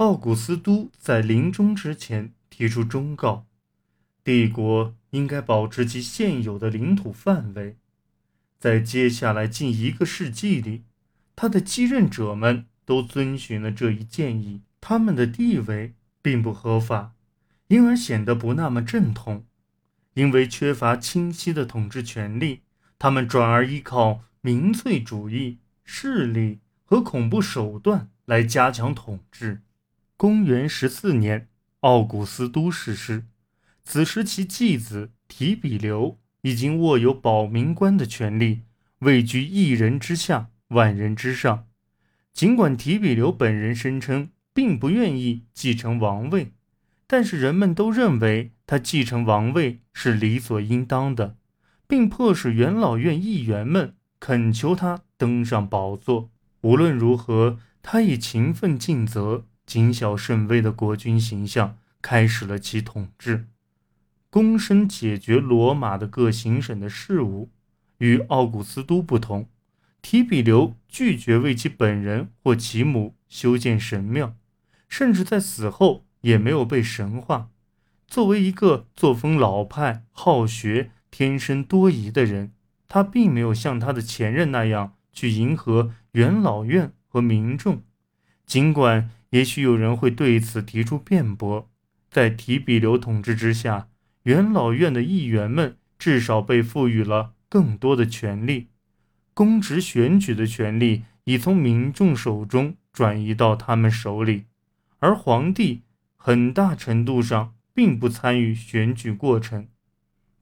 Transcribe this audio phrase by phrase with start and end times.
[0.00, 3.44] 奥古斯都在临终之前提出忠告：
[4.24, 7.76] 帝国应该保持其现有的领土范围。
[8.58, 10.84] 在接下来近一个世纪里，
[11.36, 14.62] 他的继任者们都遵循了这一建议。
[14.80, 15.92] 他们的地位
[16.22, 17.12] 并不合法，
[17.68, 19.44] 因而显得不那么正统。
[20.14, 22.62] 因为缺乏清晰的统治权力，
[22.98, 29.60] 他们转而依靠民粹主义、势力和恐怖手段来加强统治。
[30.20, 31.48] 公元十四年，
[31.80, 33.24] 奥古斯都逝世，
[33.84, 38.60] 此时其继子提比留已经握有保民官的权利，
[38.98, 41.68] 位居一人之下，万人之上。
[42.34, 46.52] 尽管提比留本人声称并不愿意继承王位。
[47.06, 51.38] 但是人们都认为他继承王位是理所应当的，
[51.88, 56.30] 并迫使元老院议员们恳求他登上宝座。
[56.60, 63.46] 无论如何，他以勤奋尽责、谨小慎微的国君形象开始了其统治，
[64.28, 67.52] 躬身解决罗马的各行省的事务。
[67.98, 69.48] 与奥古斯都不同，
[70.02, 74.34] 提比留拒绝为其本人或其母修建神庙，
[74.88, 76.04] 甚至在死后。
[76.22, 77.48] 也没有被神化。
[78.06, 82.52] 作为一个作风老派、好学、天生多疑的人，
[82.88, 87.82] 他并没有像他的前任那样去迎合元老院和民众。
[88.44, 91.68] 尽管也许有人会对此提出辩驳，
[92.10, 93.88] 在提比留统治之下，
[94.24, 98.68] 元老院的议员们至少被赋予了更多的权利，
[99.34, 104.44] 公职选举的权利已从民众手中转移到他们手里，
[104.98, 105.82] 而皇帝。
[106.22, 109.68] 很大程度上并不参与选举过程，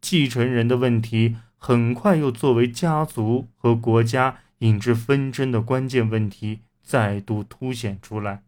[0.00, 8.45] 继承人的问题很快又作为家族和国家引致纷争的关键问题再度凸显出来。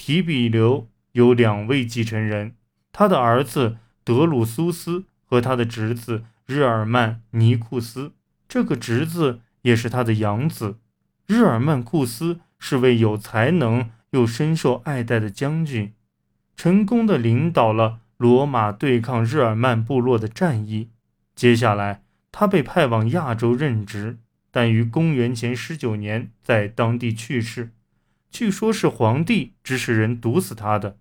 [0.00, 2.54] 提比留有两位继承人，
[2.90, 8.14] 他的儿子德鲁苏斯和他的侄子日耳曼尼库斯。
[8.48, 10.78] 这个侄子也是他的养子。
[11.26, 15.92] 日耳曼库斯是位有才能又深受爱戴的将军。
[16.56, 20.88] 成功的领导了罗马对抗日耳曼部落的战役。
[21.34, 24.16] 接下来，他被派往亚洲任职，
[24.50, 27.72] 但于公元前十九年在当地去世。
[28.30, 30.96] 据说，是皇帝指使人毒死他的。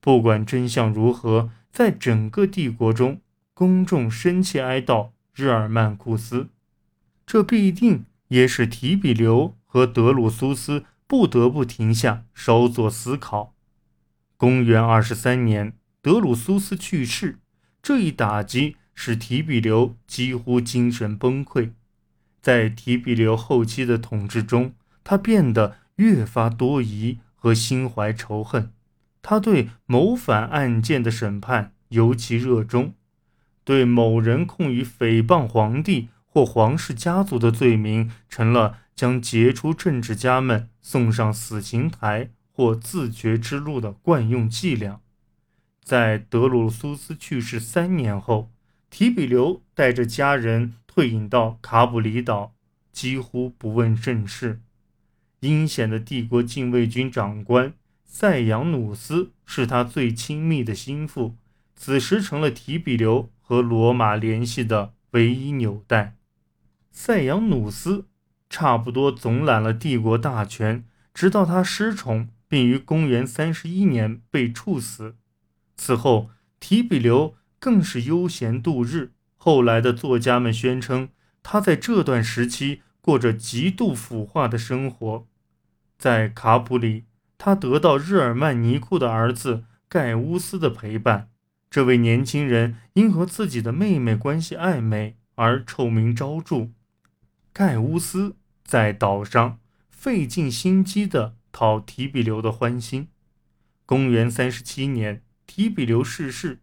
[0.00, 3.20] 不管真相如何，在整个帝国中，
[3.52, 6.48] 公众深切哀悼日耳曼库斯。
[7.26, 13.54] 这必定也使提比留和德鲁苏斯不得不停下稍作思考。
[14.36, 15.72] 公元二十三年，
[16.02, 17.38] 德鲁苏斯去世，
[17.82, 21.70] 这一打击使提比留几乎精神崩溃。
[22.42, 28.72] 在提比留后期的统治中，他变得越发多疑和心怀仇恨。
[29.22, 32.94] 他对谋反案件的审判尤其热衷，
[33.64, 42.30] 对某人控于诽谤皇帝或皇室家族的罪名，成了将杰出政治家们送上死刑台。
[42.56, 45.00] 或自绝之路的惯用伎俩。
[45.82, 48.52] 在德鲁苏斯去世三年后，
[48.90, 52.54] 提比留带着家人退隐到卡普里岛，
[52.92, 54.60] 几乎不问政事。
[55.44, 57.74] 阴险的帝国禁卫军长官
[58.04, 61.36] 塞扬努斯是他最亲密的心腹，
[61.76, 66.16] 此时成了提比留和罗马联系的唯一纽带。
[66.90, 68.06] 塞扬努斯
[68.48, 72.28] 差不多总揽了帝国大权，直到他失宠。
[72.46, 75.16] 并于公元三十一年被处死。
[75.76, 76.30] 此后，
[76.60, 79.10] 提比留更是悠闲度日。
[79.34, 81.08] 后来的作家们宣称，
[81.42, 85.26] 他在这段时期过着极度腐化的生活。
[85.98, 87.04] 在卡普里，
[87.38, 91.30] 他得到日耳曼尼库的儿子盖乌斯的陪伴。
[91.70, 96.68] 这位年轻人因和自己的妹妹关系暧昧而臭名昭著。
[97.52, 99.58] 盖乌斯在岛上
[99.90, 101.36] 费尽心机的。
[101.56, 103.06] 讨提比留的欢心。
[103.86, 106.58] 公元三十七年，提比留逝世，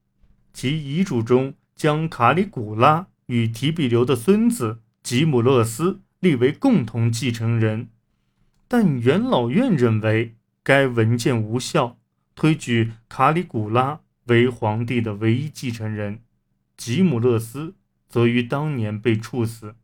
[0.52, 7.88] 其遗嘱中将卡里古拉与提比留的孙子吉姆勒斯立为共同继承人，
[8.74, 11.98] 但元老院认为该文件无效，
[12.36, 16.22] 推举卡里古拉为皇帝的唯一继承人，
[16.78, 17.76] 吉姆勒斯
[18.08, 19.76] 则于当年被处死。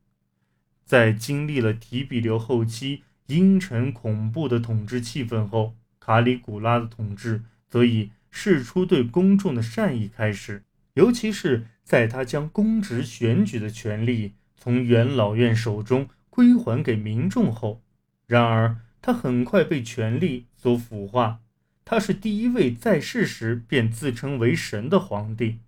[0.85, 3.03] 在经历了提比留后期。
[3.25, 10.63] 阴沉恐怖的统治气氛后，卡里古拉的统治则以释出对公众的善意开始，
[10.93, 17.81] 尤其是在他将公职选举的权利从元老院手中归还给民众后。
[18.27, 21.39] 然而，他很快被权力所腐化，
[21.85, 25.59] 他是第一位在世时便自称为神的皇帝。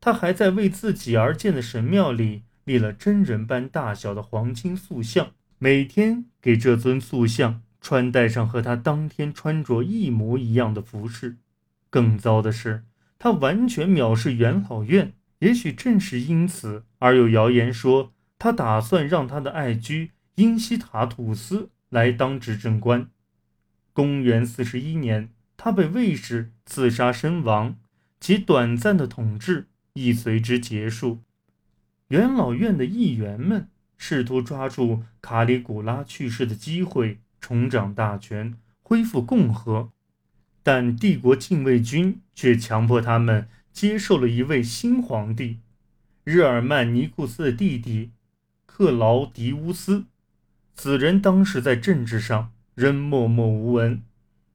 [0.00, 11.38] 他还在为自己而建的神庙里立了真人般大小的黄金塑像，每天给这尊塑像穿戴上和他当天穿着一模一样的服饰。
[11.88, 12.84] 更糟的是，
[13.18, 15.14] 他完全藐视元老院。
[15.38, 23.08] 也许正是因此，而有谣言说他打算让他的爱驹因西塔土司来当执政官。
[23.92, 27.76] 公元四十一年，他被卫士刺杀身亡，
[28.18, 31.20] 其短暂的统治亦随之结束。
[32.08, 39.92] 元老院的议员们试图抓住卡里古拉去世的机会，重掌大权，恢复共和，
[40.64, 45.60] 但帝国禁卫军却强迫他们接受了一位新皇帝——
[46.24, 48.10] 日耳曼尼库斯的弟弟
[48.66, 50.06] 克劳迪乌斯。
[50.74, 52.50] 此人当时在政治上。
[52.74, 54.02] 仍默默无闻。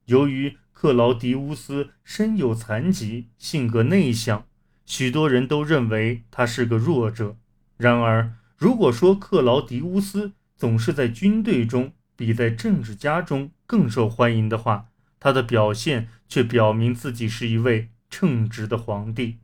[0.06, 4.46] 由于克劳迪乌斯身有残疾，性格内向，
[4.86, 7.38] 许多人都认为他是个弱者。
[7.78, 14.88] 然而，如果说克劳迪乌斯总是在军队中比在政治家中更受欢迎的话，
[15.18, 19.38] 他的表现却表明自己是一位称职的皇帝。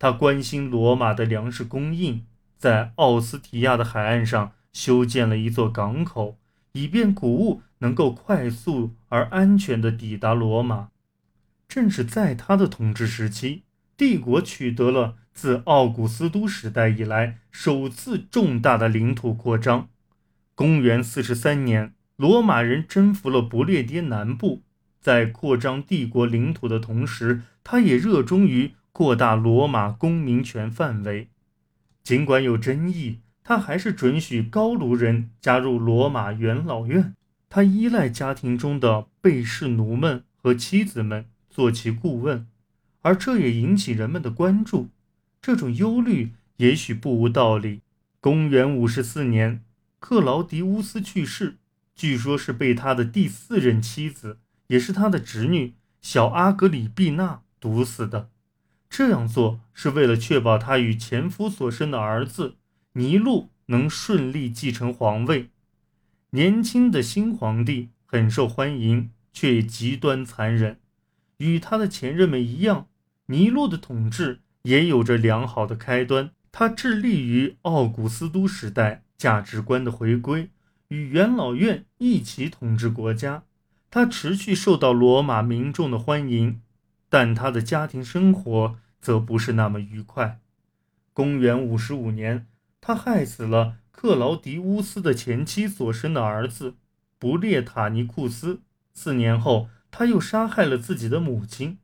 [0.00, 2.26] 他关心罗马的粮食供应，
[2.58, 6.38] 在奥斯提亚的海岸上修建了一座港口。
[6.74, 10.88] 以便谷物能够快速而安全地抵达罗马。
[11.68, 13.64] 正是在他的统治时期，
[13.94, 19.90] 帝国取得了自奥古斯都时代以来首次重大的领土扩张。
[20.54, 24.62] 公元四十三年，罗马人征服了不列颠南部。
[24.98, 31.28] 在扩张帝国领土的同时，他也热衷于扩大罗马公民权范围。
[32.02, 33.18] 尽管有争议。
[33.52, 37.14] 他还是准许高卢人加入罗马元老院。
[37.50, 42.46] 他依赖家庭中的被侍奴们和妻子们做其顾问，
[43.02, 44.88] 而这也引起人们的关注。
[45.42, 47.82] 这种忧虑也许不无道理。
[48.22, 49.62] 公元五十四年，
[50.00, 51.58] 克劳迪乌斯去世，
[51.94, 54.38] 据说是被他的第四任妻子，
[54.68, 58.30] 也是他的侄女小阿格里毕娜毒死的。
[58.88, 62.54] 这样做是为了确保他与前夫所生的儿子。
[62.94, 65.48] 尼禄能顺利继承皇位，
[66.30, 70.78] 年轻的新皇帝很受欢迎，却极端残忍。
[71.38, 72.88] 与他的前任们一样，
[73.26, 76.32] 尼禄的统治也有着良好的开端。
[76.52, 80.50] 他致力于奥古斯都时代价值观的回归，
[80.88, 83.44] 与元老院一起统治国家。
[83.90, 86.60] 他持续受到罗马民众的欢迎，
[87.08, 90.40] 但他的家庭生活则不是那么愉快。
[91.14, 92.46] 公元五十五年。
[92.84, 96.74] 他害死了克劳迪乌斯的前妻所生的儿子
[97.16, 98.62] 不列塔尼库斯。
[98.92, 101.78] 四年后，他又杀害了自己的母亲。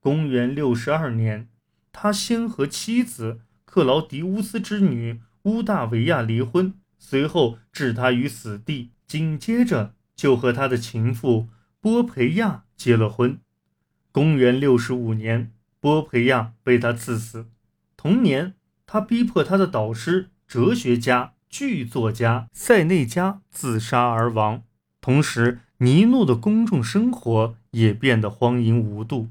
[0.00, 1.48] 公元六十二年，
[1.92, 8.90] 他先和妻子克劳迪乌斯之女乌大维亚离婚，随后置他于死地。
[9.06, 11.48] 紧接着，就和他的情妇
[11.80, 13.38] 波培亚结了婚。
[14.10, 17.46] 公元六十五年，波培亚被他赐死。
[17.96, 18.54] 同年，
[18.84, 20.30] 他逼迫他的导师。
[20.52, 24.64] 哲学家、剧作家塞内加自杀而亡，
[25.00, 29.30] 同时尼诺的公众生活也变得荒淫无度。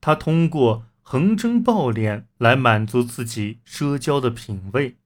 [0.00, 4.96] 他通过横征暴敛来满足自己奢骄的品味。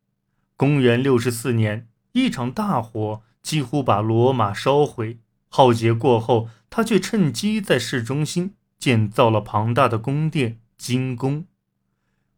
[0.57, 5.19] 公元六十四年，一场大火几乎把罗马烧毁。
[5.49, 11.45] 浩劫过后，他却趁机在市中心建造了庞大的宫殿——金宫。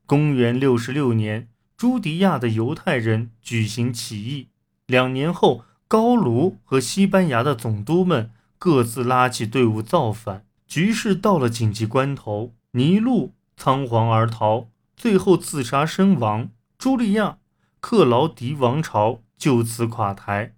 [0.06, 1.48] 公元六十六年。
[1.82, 4.46] 朱迪亚的犹太人举行起义，
[4.86, 16.50] 两年后，高卢和西班牙的总督们各自拉起队伍造反，局势到了紧急关头，尼禄仓皇而逃，最后自杀身亡。
[16.78, 17.38] 朱利亚
[17.80, 20.54] 克劳迪王朝就此垮台。